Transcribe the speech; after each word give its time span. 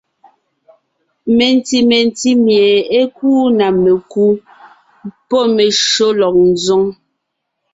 Menti 1.37 1.77
mentí 1.89 2.31
mie 2.45 2.69
é 2.99 3.01
kúu 3.15 3.43
na 3.57 3.67
mekú 3.83 4.25
pɔ́ 5.29 5.43
meshÿó 5.55 6.07
lélɔg 6.19 6.35
ńzoŋ. 6.53 6.83